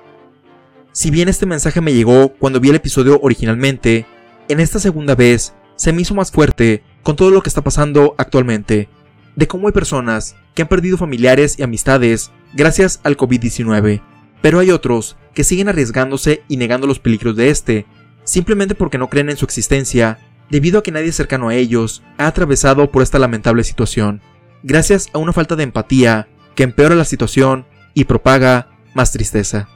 Si 0.92 1.10
bien 1.10 1.28
este 1.28 1.46
mensaje 1.46 1.80
me 1.80 1.92
llegó 1.92 2.30
cuando 2.30 2.60
vi 2.60 2.70
el 2.70 2.76
episodio 2.76 3.20
originalmente, 3.22 4.06
en 4.48 4.60
esta 4.60 4.78
segunda 4.78 5.14
vez 5.14 5.54
se 5.76 5.92
me 5.92 6.02
hizo 6.02 6.14
más 6.14 6.30
fuerte 6.30 6.82
con 7.02 7.16
todo 7.16 7.30
lo 7.30 7.42
que 7.42 7.48
está 7.48 7.62
pasando 7.62 8.14
actualmente, 8.18 8.88
de 9.36 9.46
cómo 9.46 9.68
hay 9.68 9.72
personas 9.72 10.36
que 10.54 10.62
han 10.62 10.68
perdido 10.68 10.98
familiares 10.98 11.58
y 11.58 11.62
amistades 11.62 12.32
gracias 12.52 13.00
al 13.04 13.16
COVID-19, 13.16 14.02
pero 14.42 14.58
hay 14.58 14.70
otros 14.70 15.16
que 15.34 15.44
siguen 15.44 15.68
arriesgándose 15.68 16.42
y 16.48 16.56
negando 16.56 16.86
los 16.86 16.98
peligros 16.98 17.36
de 17.36 17.50
este, 17.50 17.86
simplemente 18.24 18.74
porque 18.74 18.98
no 18.98 19.08
creen 19.08 19.30
en 19.30 19.36
su 19.36 19.44
existencia, 19.44 20.18
debido 20.50 20.80
a 20.80 20.82
que 20.82 20.90
nadie 20.90 21.12
cercano 21.12 21.48
a 21.48 21.54
ellos 21.54 22.02
ha 22.18 22.26
atravesado 22.26 22.90
por 22.90 23.02
esta 23.02 23.18
lamentable 23.18 23.64
situación, 23.64 24.20
gracias 24.62 25.08
a 25.12 25.18
una 25.18 25.32
falta 25.32 25.56
de 25.56 25.62
empatía 25.62 26.28
que 26.54 26.64
empeora 26.64 26.96
la 26.96 27.04
situación 27.04 27.66
y 27.94 28.04
propaga 28.04 28.68
más 28.94 29.12
tristeza. 29.12 29.68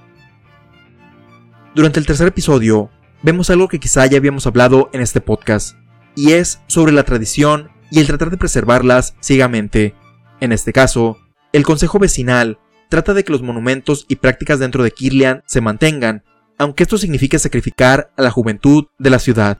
Durante 1.74 1.98
el 1.98 2.06
tercer 2.06 2.28
episodio, 2.28 2.90
vemos 3.22 3.50
algo 3.50 3.68
que 3.68 3.80
quizá 3.80 4.06
ya 4.06 4.18
habíamos 4.18 4.46
hablado 4.46 4.90
en 4.92 5.00
este 5.00 5.20
podcast, 5.20 5.76
y 6.14 6.32
es 6.32 6.60
sobre 6.66 6.92
la 6.92 7.04
tradición 7.04 7.70
y 7.90 8.00
el 8.00 8.06
tratar 8.06 8.30
de 8.30 8.36
preservarlas 8.36 9.16
ciegamente. 9.20 9.94
En 10.40 10.52
este 10.52 10.72
caso, 10.72 11.18
el 11.52 11.64
Consejo 11.64 11.98
Vecinal 11.98 12.58
trata 12.88 13.14
de 13.14 13.24
que 13.24 13.32
los 13.32 13.42
monumentos 13.42 14.06
y 14.08 14.16
prácticas 14.16 14.58
dentro 14.58 14.82
de 14.82 14.90
Kirlian 14.90 15.42
se 15.46 15.60
mantengan, 15.60 16.22
aunque 16.58 16.84
esto 16.84 16.98
signifique 16.98 17.38
sacrificar 17.38 18.12
a 18.16 18.22
la 18.22 18.30
juventud 18.30 18.86
de 18.98 19.10
la 19.10 19.18
ciudad. 19.18 19.58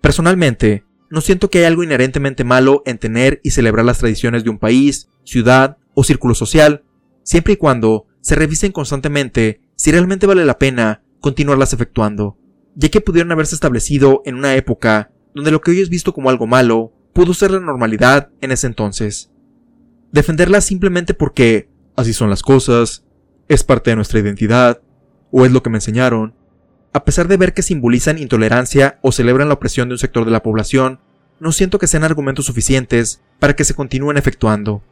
Personalmente, 0.00 0.84
no 1.10 1.20
siento 1.20 1.50
que 1.50 1.58
hay 1.58 1.64
algo 1.64 1.84
inherentemente 1.84 2.42
malo 2.42 2.82
en 2.86 2.98
tener 2.98 3.40
y 3.44 3.50
celebrar 3.50 3.84
las 3.84 3.98
tradiciones 3.98 4.42
de 4.42 4.50
un 4.50 4.58
país, 4.58 5.08
ciudad 5.24 5.76
o 5.94 6.02
círculo 6.02 6.34
social, 6.34 6.84
siempre 7.24 7.54
y 7.54 7.56
cuando 7.56 8.06
se 8.20 8.36
revisen 8.36 8.70
constantemente 8.70 9.60
si 9.74 9.90
realmente 9.90 10.26
vale 10.26 10.44
la 10.44 10.58
pena 10.58 11.02
continuarlas 11.20 11.72
efectuando, 11.72 12.38
ya 12.76 12.88
que 12.88 13.00
pudieron 13.00 13.32
haberse 13.32 13.56
establecido 13.56 14.22
en 14.24 14.36
una 14.36 14.54
época 14.54 15.10
donde 15.34 15.50
lo 15.50 15.60
que 15.60 15.72
hoy 15.72 15.80
es 15.80 15.88
visto 15.88 16.14
como 16.14 16.30
algo 16.30 16.46
malo 16.46 16.92
pudo 17.12 17.34
ser 17.34 17.50
la 17.50 17.60
normalidad 17.60 18.30
en 18.40 18.52
ese 18.52 18.68
entonces. 18.68 19.32
Defenderlas 20.12 20.64
simplemente 20.64 21.14
porque 21.14 21.68
así 21.96 22.12
son 22.12 22.30
las 22.30 22.42
cosas, 22.42 23.04
es 23.48 23.64
parte 23.64 23.90
de 23.90 23.96
nuestra 23.96 24.20
identidad, 24.20 24.80
o 25.30 25.44
es 25.44 25.50
lo 25.50 25.62
que 25.62 25.70
me 25.70 25.78
enseñaron, 25.78 26.34
a 26.92 27.04
pesar 27.04 27.26
de 27.26 27.36
ver 27.36 27.54
que 27.54 27.62
simbolizan 27.62 28.18
intolerancia 28.18 29.00
o 29.02 29.10
celebran 29.10 29.48
la 29.48 29.54
opresión 29.54 29.88
de 29.88 29.94
un 29.94 29.98
sector 29.98 30.24
de 30.24 30.30
la 30.30 30.44
población, 30.44 31.00
no 31.40 31.50
siento 31.50 31.80
que 31.80 31.88
sean 31.88 32.04
argumentos 32.04 32.46
suficientes 32.46 33.20
para 33.40 33.56
que 33.56 33.64
se 33.64 33.74
continúen 33.74 34.16
efectuando. 34.16 34.84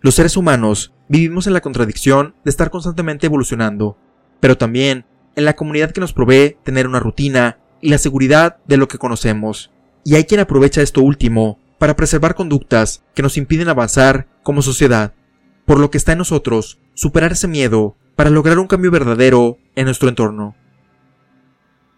Los 0.00 0.14
seres 0.14 0.36
humanos 0.36 0.92
vivimos 1.08 1.46
en 1.46 1.52
la 1.52 1.60
contradicción 1.60 2.34
de 2.44 2.50
estar 2.50 2.70
constantemente 2.70 3.26
evolucionando, 3.26 3.98
pero 4.38 4.56
también 4.56 5.06
en 5.34 5.44
la 5.44 5.56
comunidad 5.56 5.90
que 5.90 6.00
nos 6.00 6.12
provee 6.12 6.56
tener 6.62 6.86
una 6.86 7.00
rutina 7.00 7.58
y 7.80 7.90
la 7.90 7.98
seguridad 7.98 8.58
de 8.66 8.76
lo 8.76 8.86
que 8.86 8.98
conocemos. 8.98 9.72
Y 10.04 10.14
hay 10.14 10.24
quien 10.24 10.40
aprovecha 10.40 10.82
esto 10.82 11.02
último 11.02 11.58
para 11.78 11.96
preservar 11.96 12.36
conductas 12.36 13.02
que 13.14 13.22
nos 13.22 13.36
impiden 13.36 13.68
avanzar 13.68 14.28
como 14.44 14.62
sociedad, 14.62 15.14
por 15.64 15.80
lo 15.80 15.90
que 15.90 15.98
está 15.98 16.12
en 16.12 16.18
nosotros 16.18 16.78
superar 16.94 17.32
ese 17.32 17.48
miedo 17.48 17.96
para 18.14 18.30
lograr 18.30 18.58
un 18.58 18.66
cambio 18.68 18.90
verdadero 18.90 19.58
en 19.74 19.86
nuestro 19.86 20.08
entorno. 20.08 20.56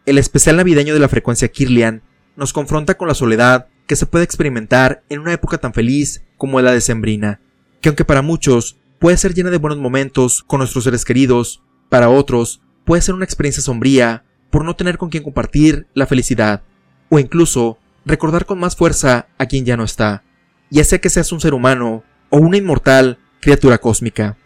El 0.06 0.16
especial 0.16 0.56
navideño 0.56 0.94
de 0.94 1.00
la 1.00 1.08
frecuencia 1.08 1.48
Kirlian 1.48 2.02
nos 2.36 2.52
confronta 2.54 2.94
con 2.94 3.08
la 3.08 3.14
soledad 3.14 3.68
que 3.86 3.96
se 3.96 4.06
puede 4.06 4.24
experimentar 4.24 5.02
en 5.08 5.20
una 5.20 5.32
época 5.32 5.58
tan 5.58 5.74
feliz 5.74 6.24
como 6.36 6.60
la 6.60 6.72
decembrina, 6.72 7.40
que 7.80 7.88
aunque 7.88 8.04
para 8.04 8.22
muchos 8.22 8.78
puede 8.98 9.16
ser 9.16 9.34
llena 9.34 9.50
de 9.50 9.58
buenos 9.58 9.78
momentos 9.78 10.42
con 10.42 10.58
nuestros 10.58 10.84
seres 10.84 11.04
queridos, 11.04 11.62
para 11.88 12.10
otros 12.10 12.62
puede 12.84 13.02
ser 13.02 13.14
una 13.14 13.24
experiencia 13.24 13.62
sombría 13.62 14.24
por 14.50 14.64
no 14.64 14.76
tener 14.76 14.98
con 14.98 15.10
quien 15.10 15.22
compartir 15.22 15.86
la 15.94 16.06
felicidad, 16.06 16.62
o 17.08 17.18
incluso 17.18 17.78
recordar 18.04 18.46
con 18.46 18.58
más 18.58 18.76
fuerza 18.76 19.28
a 19.38 19.46
quien 19.46 19.64
ya 19.64 19.76
no 19.76 19.84
está, 19.84 20.24
ya 20.70 20.84
sea 20.84 21.00
que 21.00 21.10
seas 21.10 21.32
un 21.32 21.40
ser 21.40 21.54
humano 21.54 22.02
o 22.30 22.38
una 22.38 22.56
inmortal 22.56 23.18
criatura 23.40 23.78
cósmica. 23.78 24.36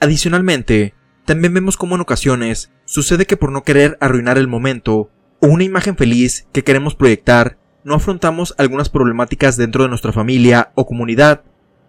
Adicionalmente, 0.00 0.94
también 1.24 1.54
vemos 1.54 1.76
cómo 1.76 1.94
en 1.94 2.02
ocasiones 2.02 2.70
sucede 2.84 3.26
que 3.26 3.36
por 3.36 3.50
no 3.50 3.62
querer 3.62 3.96
arruinar 4.00 4.36
el 4.36 4.48
momento 4.48 5.10
o 5.40 5.46
una 5.46 5.64
imagen 5.64 5.96
feliz 5.96 6.46
que 6.52 6.64
queremos 6.64 6.94
proyectar, 6.94 7.58
no 7.84 7.94
afrontamos 7.94 8.54
algunas 8.58 8.88
problemáticas 8.88 9.56
dentro 9.56 9.82
de 9.82 9.88
nuestra 9.88 10.12
familia 10.12 10.72
o 10.74 10.86
comunidad, 10.86 11.42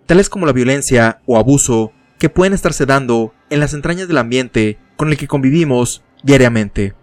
tales 0.06 0.30
como 0.30 0.46
la 0.46 0.54
violencia 0.54 1.22
o 1.26 1.38
abuso 1.38 1.92
que 2.18 2.30
pueden 2.30 2.54
estarse 2.54 2.86
dando 2.86 3.34
en 3.50 3.60
las 3.60 3.74
entrañas 3.74 4.08
del 4.08 4.18
ambiente 4.18 4.78
con 4.96 5.10
el 5.10 5.18
que 5.18 5.28
convivimos 5.28 6.04
diariamente. 6.24 6.94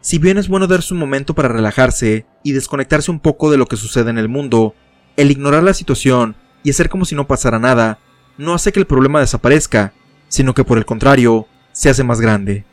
Si 0.00 0.18
bien 0.18 0.38
es 0.38 0.48
bueno 0.48 0.66
darse 0.66 0.94
un 0.94 1.00
momento 1.00 1.34
para 1.34 1.48
relajarse 1.48 2.26
y 2.42 2.52
desconectarse 2.52 3.10
un 3.10 3.20
poco 3.20 3.50
de 3.50 3.56
lo 3.56 3.66
que 3.66 3.76
sucede 3.76 4.10
en 4.10 4.18
el 4.18 4.28
mundo, 4.28 4.74
el 5.16 5.30
ignorar 5.30 5.62
la 5.62 5.74
situación 5.74 6.34
y 6.64 6.70
hacer 6.70 6.88
como 6.88 7.04
si 7.04 7.14
no 7.14 7.26
pasara 7.26 7.58
nada 7.58 7.98
no 8.36 8.54
hace 8.54 8.72
que 8.72 8.80
el 8.80 8.86
problema 8.86 9.20
desaparezca, 9.20 9.92
sino 10.28 10.54
que 10.54 10.64
por 10.64 10.78
el 10.78 10.86
contrario, 10.86 11.46
se 11.72 11.90
hace 11.90 12.02
más 12.02 12.20
grande. 12.20 12.64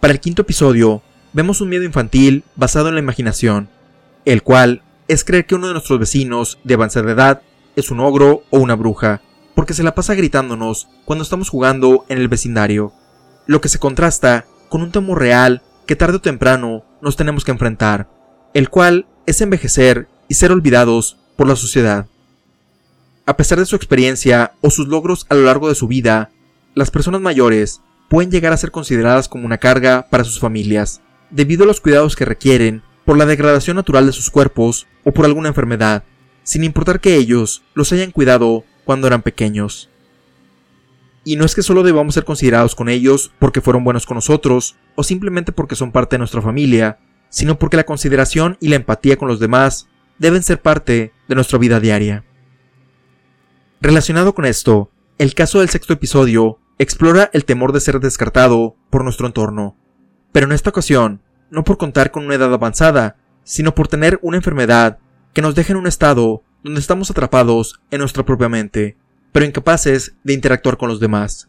Para 0.00 0.12
el 0.12 0.20
quinto 0.20 0.42
episodio, 0.42 1.02
vemos 1.32 1.60
un 1.60 1.68
miedo 1.68 1.84
infantil 1.84 2.44
basado 2.56 2.88
en 2.88 2.94
la 2.94 3.00
imaginación, 3.00 3.68
el 4.24 4.42
cual 4.42 4.82
es 5.08 5.24
creer 5.24 5.46
que 5.46 5.54
uno 5.54 5.66
de 5.66 5.72
nuestros 5.72 5.98
vecinos 5.98 6.58
de 6.64 6.74
avanzada 6.74 7.10
edad 7.10 7.42
es 7.76 7.90
un 7.90 8.00
ogro 8.00 8.44
o 8.50 8.58
una 8.58 8.76
bruja, 8.76 9.22
porque 9.54 9.74
se 9.74 9.82
la 9.82 9.94
pasa 9.94 10.14
gritándonos 10.14 10.88
cuando 11.04 11.22
estamos 11.22 11.48
jugando 11.48 12.04
en 12.08 12.18
el 12.18 12.28
vecindario, 12.28 12.92
lo 13.46 13.60
que 13.60 13.68
se 13.68 13.78
contrasta 13.78 14.44
con 14.68 14.82
un 14.82 14.92
temor 14.92 15.18
real 15.18 15.62
que 15.86 15.96
tarde 15.96 16.18
o 16.18 16.20
temprano 16.20 16.84
nos 17.00 17.16
tenemos 17.16 17.44
que 17.44 17.50
enfrentar, 17.50 18.08
el 18.52 18.68
cual 18.68 19.06
es 19.26 19.40
envejecer 19.40 20.08
y 20.28 20.34
ser 20.34 20.52
olvidados 20.52 21.16
por 21.36 21.48
la 21.48 21.56
sociedad. 21.56 22.06
A 23.24 23.36
pesar 23.36 23.58
de 23.58 23.66
su 23.66 23.76
experiencia 23.76 24.52
o 24.60 24.70
sus 24.70 24.88
logros 24.88 25.26
a 25.30 25.34
lo 25.34 25.42
largo 25.42 25.68
de 25.68 25.74
su 25.74 25.88
vida, 25.88 26.30
las 26.74 26.90
personas 26.90 27.20
mayores 27.20 27.80
pueden 28.10 28.30
llegar 28.30 28.52
a 28.52 28.58
ser 28.58 28.70
consideradas 28.70 29.28
como 29.28 29.46
una 29.46 29.58
carga 29.58 30.06
para 30.10 30.24
sus 30.24 30.38
familias, 30.38 31.00
debido 31.30 31.64
a 31.64 31.66
los 31.66 31.80
cuidados 31.80 32.16
que 32.16 32.24
requieren 32.24 32.82
por 33.08 33.16
la 33.16 33.24
degradación 33.24 33.76
natural 33.76 34.04
de 34.04 34.12
sus 34.12 34.28
cuerpos 34.28 34.86
o 35.02 35.12
por 35.12 35.24
alguna 35.24 35.48
enfermedad, 35.48 36.04
sin 36.42 36.62
importar 36.62 37.00
que 37.00 37.14
ellos 37.14 37.62
los 37.72 37.90
hayan 37.90 38.10
cuidado 38.10 38.64
cuando 38.84 39.06
eran 39.06 39.22
pequeños. 39.22 39.88
Y 41.24 41.36
no 41.36 41.46
es 41.46 41.54
que 41.54 41.62
solo 41.62 41.82
debamos 41.82 42.12
ser 42.12 42.26
considerados 42.26 42.74
con 42.74 42.90
ellos 42.90 43.32
porque 43.38 43.62
fueron 43.62 43.82
buenos 43.82 44.04
con 44.04 44.16
nosotros 44.16 44.76
o 44.94 45.04
simplemente 45.04 45.52
porque 45.52 45.74
son 45.74 45.90
parte 45.90 46.16
de 46.16 46.18
nuestra 46.18 46.42
familia, 46.42 46.98
sino 47.30 47.58
porque 47.58 47.78
la 47.78 47.86
consideración 47.86 48.58
y 48.60 48.68
la 48.68 48.76
empatía 48.76 49.16
con 49.16 49.28
los 49.28 49.40
demás 49.40 49.88
deben 50.18 50.42
ser 50.42 50.60
parte 50.60 51.14
de 51.28 51.34
nuestra 51.34 51.58
vida 51.58 51.80
diaria. 51.80 52.26
Relacionado 53.80 54.34
con 54.34 54.44
esto, 54.44 54.90
el 55.16 55.32
caso 55.32 55.60
del 55.60 55.70
sexto 55.70 55.94
episodio 55.94 56.58
explora 56.76 57.30
el 57.32 57.46
temor 57.46 57.72
de 57.72 57.80
ser 57.80 58.00
descartado 58.00 58.76
por 58.90 59.02
nuestro 59.02 59.26
entorno, 59.26 59.78
pero 60.30 60.44
en 60.44 60.52
esta 60.52 60.68
ocasión, 60.68 61.22
no 61.50 61.64
por 61.64 61.78
contar 61.78 62.10
con 62.10 62.24
una 62.24 62.34
edad 62.34 62.52
avanzada, 62.52 63.16
sino 63.44 63.74
por 63.74 63.88
tener 63.88 64.18
una 64.22 64.36
enfermedad 64.36 64.98
que 65.32 65.42
nos 65.42 65.54
deja 65.54 65.72
en 65.72 65.78
un 65.78 65.86
estado 65.86 66.42
donde 66.62 66.80
estamos 66.80 67.10
atrapados 67.10 67.80
en 67.90 68.00
nuestra 68.00 68.24
propia 68.24 68.48
mente, 68.48 68.96
pero 69.32 69.46
incapaces 69.46 70.14
de 70.24 70.32
interactuar 70.32 70.76
con 70.76 70.88
los 70.88 71.00
demás. 71.00 71.48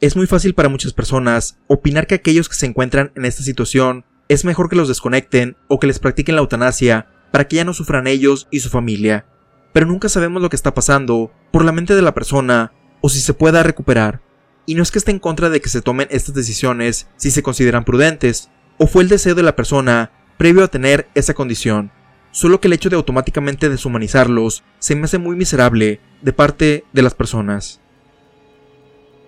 Es 0.00 0.14
muy 0.14 0.26
fácil 0.26 0.54
para 0.54 0.68
muchas 0.68 0.92
personas 0.92 1.58
opinar 1.68 2.06
que 2.06 2.16
aquellos 2.16 2.48
que 2.48 2.54
se 2.54 2.66
encuentran 2.66 3.12
en 3.14 3.24
esta 3.24 3.42
situación 3.42 4.04
es 4.28 4.44
mejor 4.44 4.68
que 4.68 4.76
los 4.76 4.88
desconecten 4.88 5.56
o 5.68 5.78
que 5.78 5.86
les 5.86 5.98
practiquen 5.98 6.34
la 6.34 6.42
eutanasia 6.42 7.08
para 7.30 7.48
que 7.48 7.56
ya 7.56 7.64
no 7.64 7.72
sufran 7.72 8.06
ellos 8.06 8.46
y 8.50 8.60
su 8.60 8.68
familia, 8.68 9.26
pero 9.72 9.86
nunca 9.86 10.08
sabemos 10.08 10.42
lo 10.42 10.50
que 10.50 10.56
está 10.56 10.74
pasando 10.74 11.32
por 11.50 11.64
la 11.64 11.72
mente 11.72 11.94
de 11.94 12.02
la 12.02 12.14
persona 12.14 12.72
o 13.00 13.08
si 13.08 13.20
se 13.20 13.34
pueda 13.34 13.62
recuperar. 13.62 14.20
Y 14.66 14.74
no 14.74 14.82
es 14.82 14.90
que 14.90 14.98
esté 14.98 15.12
en 15.12 15.18
contra 15.18 15.48
de 15.48 15.60
que 15.60 15.68
se 15.68 15.80
tomen 15.80 16.08
estas 16.10 16.34
decisiones 16.34 17.08
si 17.16 17.30
se 17.30 17.42
consideran 17.42 17.84
prudentes, 17.84 18.50
o 18.78 18.86
fue 18.86 19.02
el 19.02 19.08
deseo 19.08 19.34
de 19.34 19.42
la 19.42 19.56
persona 19.56 20.10
previo 20.38 20.64
a 20.64 20.68
tener 20.68 21.08
esa 21.14 21.34
condición, 21.34 21.90
solo 22.30 22.60
que 22.60 22.68
el 22.68 22.74
hecho 22.74 22.90
de 22.90 22.96
automáticamente 22.96 23.68
deshumanizarlos 23.68 24.62
se 24.78 24.94
me 24.94 25.04
hace 25.04 25.18
muy 25.18 25.36
miserable 25.36 26.00
de 26.22 26.32
parte 26.32 26.84
de 26.92 27.02
las 27.02 27.14
personas. 27.14 27.80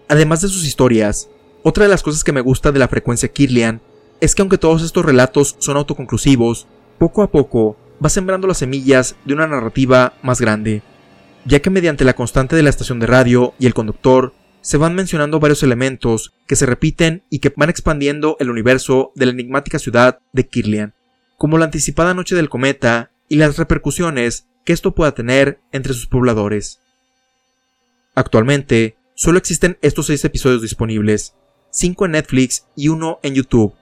Además 0.08 0.40
de 0.40 0.48
sus 0.48 0.66
historias, 0.66 1.28
otra 1.62 1.84
de 1.84 1.90
las 1.90 2.02
cosas 2.02 2.24
que 2.24 2.32
me 2.32 2.40
gusta 2.40 2.72
de 2.72 2.78
la 2.78 2.88
frecuencia 2.88 3.28
Kirlian 3.28 3.80
es 4.20 4.34
que 4.34 4.42
aunque 4.42 4.58
todos 4.58 4.82
estos 4.82 5.04
relatos 5.04 5.56
son 5.58 5.76
autoconclusivos, 5.76 6.66
poco 6.98 7.22
a 7.22 7.30
poco 7.30 7.76
va 8.04 8.08
sembrando 8.08 8.46
las 8.46 8.58
semillas 8.58 9.16
de 9.24 9.34
una 9.34 9.46
narrativa 9.46 10.14
más 10.22 10.40
grande, 10.40 10.82
ya 11.44 11.60
que 11.60 11.70
mediante 11.70 12.04
la 12.04 12.14
constante 12.14 12.56
de 12.56 12.62
la 12.62 12.70
estación 12.70 13.00
de 13.00 13.06
radio 13.06 13.54
y 13.58 13.66
el 13.66 13.74
conductor 13.74 14.32
se 14.68 14.76
van 14.76 14.94
mencionando 14.94 15.40
varios 15.40 15.62
elementos 15.62 16.34
que 16.46 16.54
se 16.54 16.66
repiten 16.66 17.22
y 17.30 17.38
que 17.38 17.50
van 17.56 17.70
expandiendo 17.70 18.36
el 18.38 18.50
universo 18.50 19.12
de 19.14 19.24
la 19.24 19.32
enigmática 19.32 19.78
ciudad 19.78 20.18
de 20.34 20.46
Kirlian, 20.46 20.92
como 21.38 21.56
la 21.56 21.64
anticipada 21.64 22.12
noche 22.12 22.36
del 22.36 22.50
cometa 22.50 23.10
y 23.30 23.36
las 23.36 23.56
repercusiones 23.56 24.46
que 24.66 24.74
esto 24.74 24.94
pueda 24.94 25.14
tener 25.14 25.58
entre 25.72 25.94
sus 25.94 26.06
pobladores. 26.06 26.80
Actualmente, 28.14 28.98
solo 29.14 29.38
existen 29.38 29.78
estos 29.80 30.08
seis 30.08 30.22
episodios 30.26 30.60
disponibles, 30.60 31.34
cinco 31.70 32.04
en 32.04 32.12
Netflix 32.12 32.66
y 32.76 32.88
uno 32.88 33.20
en 33.22 33.36
YouTube, 33.36 33.72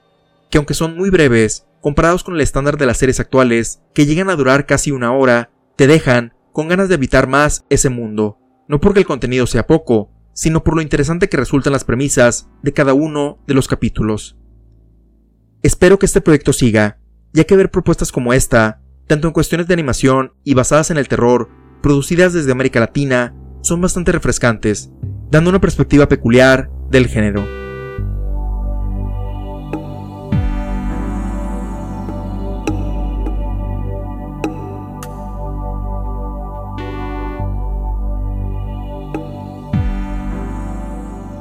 que 0.51 0.59
aunque 0.59 0.75
son 0.75 0.97
muy 0.97 1.11
breves, 1.11 1.67
comparados 1.81 2.23
con 2.23 2.37
el 2.37 2.43
estándar 2.43 2.77
de 2.77 2.87
las 2.87 2.99
series 2.99 3.19
actuales, 3.19 3.81
que 3.93 4.07
llegan 4.07 4.31
a 4.31 4.37
durar 4.37 4.67
casi 4.67 4.93
una 4.93 5.13
hora, 5.13 5.51
te 5.75 5.89
dejan 5.89 6.33
con 6.53 6.69
ganas 6.69 6.89
de 6.89 6.95
evitar 6.95 7.27
más 7.27 7.65
ese 7.71 7.89
mundo, 7.89 8.39
no 8.69 8.81
porque 8.81 9.01
el 9.01 9.07
contenido 9.07 9.49
sea 9.49 9.67
poco, 9.67 10.13
sino 10.37 10.63
por 10.63 10.77
lo 10.77 10.83
interesante 10.83 11.31
que 11.31 11.39
resultan 11.39 11.73
las 11.73 11.85
premisas 11.85 12.51
de 12.63 12.75
cada 12.75 12.93
uno 12.93 13.39
de 13.47 13.55
los 13.55 13.69
capítulos. 13.69 14.37
Espero 15.63 15.99
que 15.99 16.05
este 16.05 16.21
proyecto 16.21 16.53
siga, 16.53 16.99
ya 17.33 17.45
que 17.45 17.57
ver 17.57 17.71
propuestas 17.71 18.13
como 18.13 18.35
esta, 18.35 18.83
tanto 19.07 19.29
en 19.29 19.33
cuestiones 19.33 19.67
de 19.67 19.73
animación 19.73 20.35
y 20.45 20.53
basadas 20.53 20.91
en 20.91 20.99
el 20.99 21.09
terror, 21.09 21.49
producidas 21.83 22.35
desde 22.35 22.53
América 22.53 22.81
Latina, 22.81 23.35
son 23.63 23.81
bastante 23.81 24.13
refrescantes, 24.13 24.91
dando 25.31 25.49
una 25.49 25.61
perspectiva 25.61 26.07
peculiar 26.07 26.71
del 26.91 27.07
género. 27.07 27.66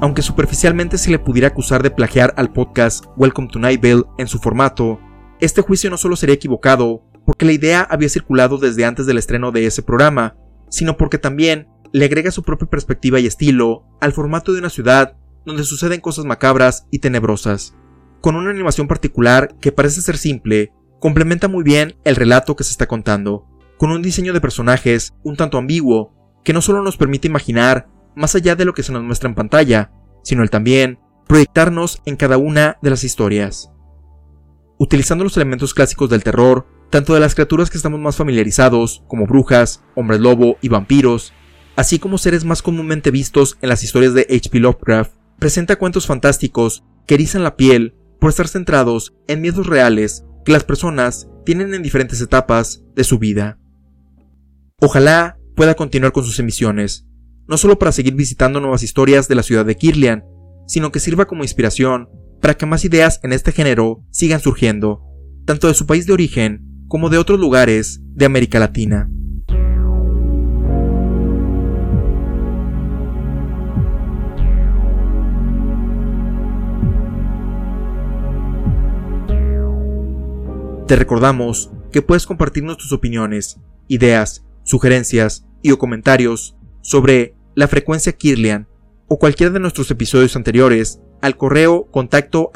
Aunque 0.01 0.21
superficialmente 0.21 0.97
se 0.97 1.09
le 1.09 1.19
pudiera 1.19 1.47
acusar 1.47 1.81
de 1.81 1.89
plagiar 1.89 2.33
al 2.37 2.51
podcast 2.51 3.05
Welcome 3.15 3.47
to 3.47 3.59
Nightville 3.59 4.03
en 4.17 4.27
su 4.27 4.39
formato, 4.39 4.99
este 5.39 5.61
juicio 5.61 5.89
no 5.89 5.97
solo 5.97 6.17
sería 6.17 6.35
equivocado 6.35 7.03
porque 7.25 7.45
la 7.45 7.53
idea 7.53 7.81
había 7.81 8.09
circulado 8.09 8.57
desde 8.57 8.85
antes 8.85 9.05
del 9.05 9.17
estreno 9.17 9.51
de 9.51 9.65
ese 9.65 9.81
programa, 9.81 10.35
sino 10.69 10.97
porque 10.97 11.17
también 11.17 11.69
le 11.93 12.05
agrega 12.05 12.29
su 12.31 12.43
propia 12.43 12.67
perspectiva 12.67 13.19
y 13.19 13.25
estilo 13.25 13.85
al 14.01 14.11
formato 14.11 14.51
de 14.51 14.59
una 14.59 14.69
ciudad 14.69 15.15
donde 15.45 15.63
suceden 15.63 16.01
cosas 16.01 16.25
macabras 16.25 16.87
y 16.91 16.99
tenebrosas. 16.99 17.73
Con 18.19 18.35
una 18.35 18.49
animación 18.49 18.87
particular 18.89 19.55
que 19.61 19.71
parece 19.71 20.01
ser 20.01 20.17
simple, 20.17 20.73
complementa 20.99 21.47
muy 21.47 21.63
bien 21.63 21.95
el 22.03 22.17
relato 22.17 22.57
que 22.57 22.65
se 22.65 22.71
está 22.71 22.85
contando, 22.85 23.47
con 23.77 23.91
un 23.91 24.01
diseño 24.01 24.33
de 24.33 24.41
personajes 24.41 25.13
un 25.23 25.37
tanto 25.37 25.57
ambiguo, 25.57 26.13
que 26.43 26.53
no 26.53 26.61
solo 26.61 26.83
nos 26.83 26.97
permite 26.97 27.27
imaginar 27.27 27.87
más 28.15 28.35
allá 28.35 28.55
de 28.55 28.65
lo 28.65 28.73
que 28.73 28.83
se 28.83 28.91
nos 28.91 29.03
muestra 29.03 29.29
en 29.29 29.35
pantalla, 29.35 29.91
sino 30.23 30.43
el 30.43 30.49
también 30.49 30.99
proyectarnos 31.27 32.01
en 32.05 32.15
cada 32.15 32.37
una 32.37 32.77
de 32.81 32.89
las 32.89 33.03
historias. 33.03 33.71
Utilizando 34.77 35.23
los 35.23 35.37
elementos 35.37 35.73
clásicos 35.73 36.09
del 36.09 36.23
terror, 36.23 36.67
tanto 36.89 37.13
de 37.13 37.19
las 37.19 37.35
criaturas 37.35 37.69
que 37.69 37.77
estamos 37.77 37.99
más 37.99 38.15
familiarizados, 38.15 39.03
como 39.07 39.25
brujas, 39.25 39.83
hombres 39.95 40.19
lobo 40.19 40.57
y 40.61 40.69
vampiros, 40.69 41.33
así 41.75 41.99
como 41.99 42.17
seres 42.17 42.45
más 42.45 42.61
comúnmente 42.61 43.11
vistos 43.11 43.57
en 43.61 43.69
las 43.69 43.83
historias 43.83 44.13
de 44.13 44.27
H.P. 44.29 44.59
Lovecraft, 44.59 45.13
presenta 45.39 45.77
cuentos 45.77 46.07
fantásticos 46.07 46.83
que 47.05 47.15
erizan 47.15 47.43
la 47.43 47.55
piel 47.55 47.95
por 48.19 48.29
estar 48.29 48.47
centrados 48.47 49.13
en 49.27 49.41
miedos 49.41 49.67
reales 49.67 50.25
que 50.45 50.51
las 50.51 50.63
personas 50.63 51.27
tienen 51.45 51.73
en 51.73 51.83
diferentes 51.83 52.21
etapas 52.21 52.83
de 52.95 53.03
su 53.03 53.19
vida. 53.19 53.59
Ojalá 54.81 55.37
pueda 55.55 55.75
continuar 55.75 56.11
con 56.11 56.23
sus 56.23 56.39
emisiones, 56.39 57.05
no 57.47 57.57
solo 57.57 57.77
para 57.77 57.91
seguir 57.91 58.15
visitando 58.15 58.59
nuevas 58.59 58.83
historias 58.83 59.27
de 59.27 59.35
la 59.35 59.43
ciudad 59.43 59.65
de 59.65 59.75
Kirlian, 59.75 60.25
sino 60.67 60.91
que 60.91 60.99
sirva 60.99 61.25
como 61.25 61.43
inspiración 61.43 62.09
para 62.41 62.55
que 62.55 62.65
más 62.65 62.85
ideas 62.85 63.19
en 63.23 63.33
este 63.33 63.51
género 63.51 64.03
sigan 64.11 64.39
surgiendo, 64.39 65.03
tanto 65.45 65.67
de 65.67 65.73
su 65.73 65.85
país 65.85 66.05
de 66.05 66.13
origen 66.13 66.65
como 66.87 67.09
de 67.09 67.17
otros 67.17 67.39
lugares 67.39 68.01
de 68.13 68.25
América 68.25 68.59
Latina. 68.59 69.09
Te 80.87 80.95
recordamos 80.95 81.71
que 81.91 82.03
puedes 82.03 82.27
compartirnos 82.27 82.77
tus 82.77 82.91
opiniones, 82.91 83.59
ideas, 83.87 84.45
sugerencias 84.63 85.47
y 85.63 85.71
o 85.71 85.79
comentarios 85.79 86.55
sobre 86.85 87.33
la 87.55 87.67
frecuencia 87.67 88.11
Kirlian 88.11 88.67
o 89.07 89.17
cualquiera 89.17 89.51
de 89.51 89.59
nuestros 89.59 89.89
episodios 89.89 90.35
anteriores 90.35 91.01
al 91.19 91.35
correo 91.35 91.87
contacto 91.89 92.51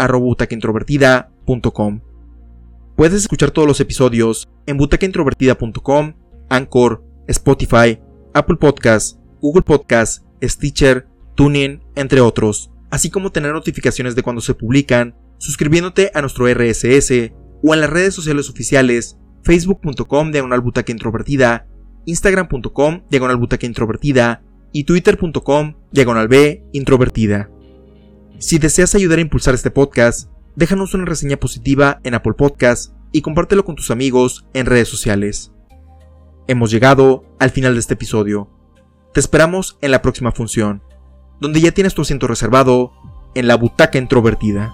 Puedes 2.96 3.22
escuchar 3.22 3.50
todos 3.50 3.68
los 3.68 3.80
episodios 3.80 4.48
en 4.68 4.78
butacaintrovertida.com, 4.78 6.14
Anchor, 6.48 7.04
Spotify, 7.28 8.00
Apple 8.36 8.58
Podcasts, 8.58 9.18
Google 9.42 9.64
Podcasts, 9.64 10.24
Stitcher, 10.44 11.08
TuneIn, 11.34 11.84
entre 11.96 12.22
otros, 12.22 12.70
así 12.92 13.10
como 13.10 13.32
tener 13.32 13.52
notificaciones 13.52 14.14
de 14.14 14.22
cuando 14.22 14.44
se 14.44 14.54
publican, 14.54 15.16
suscribiéndote 15.40 16.12
a 16.14 16.22
nuestro 16.22 16.48
RSS 16.48 17.32
o 17.64 17.74
en 17.74 17.82
las 17.82 17.90
redes 17.90 18.14
sociales 18.14 18.48
oficiales 18.48 19.18
facebook.com 19.44 20.32
diagonal 20.32 20.62
introvertida 20.92 21.66
instagram.com 22.10 23.02
diagonal 23.10 23.40
introvertida 23.62 24.42
y 24.72 24.84
twitter.com 24.84 25.76
diagonal 25.92 26.28
b 26.28 26.64
introvertida. 26.74 27.50
Si 28.40 28.58
deseas 28.58 28.96
ayudar 28.96 29.20
a 29.20 29.22
impulsar 29.22 29.54
este 29.54 29.72
podcast, 29.72 30.30
déjanos 30.56 30.94
una 30.94 31.06
reseña 31.06 31.38
positiva 31.38 32.00
en 32.04 32.14
Apple 32.14 32.34
Podcast 32.34 32.94
y 33.12 33.22
compártelo 33.22 33.66
con 33.66 33.76
tus 33.76 33.92
amigos 33.92 34.46
en 34.54 34.66
redes 34.66 34.88
sociales. 34.88 35.52
Hemos 36.48 36.72
llegado 36.72 37.26
al 37.40 37.52
final 37.52 37.74
de 37.74 37.80
este 37.80 37.96
episodio. 37.96 38.50
Te 39.14 39.20
esperamos 39.20 39.78
en 39.82 39.92
la 39.92 40.02
próxima 40.02 40.32
función, 40.32 40.84
donde 41.40 41.62
ya 41.62 41.72
tienes 41.72 41.96
tu 41.96 42.02
asiento 42.02 42.28
reservado 42.28 42.92
en 43.36 43.48
la 43.48 43.56
butaca 43.56 43.98
introvertida. 43.98 44.74